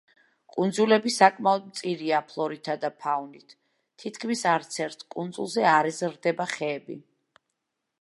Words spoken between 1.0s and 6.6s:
საკმაოდ მწირია ფლორითა და ფაუნით, თითქმის არცერთ კუნძულზე არ იზრდება